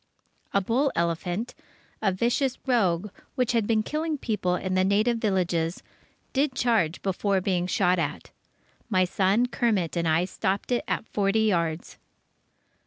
[0.51, 1.53] A bull elephant,
[2.01, 5.83] a vicious "rogue" which had been killing people in the native villages,
[6.33, 8.31] did charge before being shot at.
[8.89, 11.97] My son Kermit and I stopped it at forty yards.